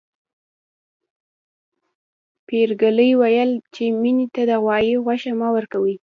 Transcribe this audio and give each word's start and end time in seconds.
پريګلې 2.45 3.09
ويل 3.21 3.51
چې 3.73 3.83
مينې 4.01 4.27
ته 4.33 4.41
د 4.49 4.51
غوايي 4.63 4.93
غوښه 5.05 5.31
مه 5.39 5.47
ورکوئ 5.55 5.95